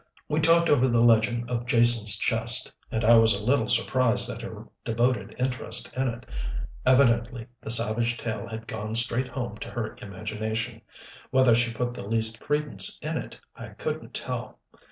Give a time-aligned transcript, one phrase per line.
[0.27, 4.41] We talked over the legend of Jason's chest; and I was a little surprised at
[4.41, 6.25] her devoted interest in it.
[6.87, 10.81] Evidently the savage tale had gone straight home to her imagination.
[11.29, 14.57] Whether she put the least credence in it I couldn't tell.